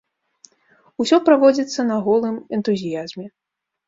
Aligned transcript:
Усё 1.03 1.19
праводзіцца 1.27 1.85
на 1.89 1.97
голым 2.05 2.35
энтузіязме. 2.57 3.27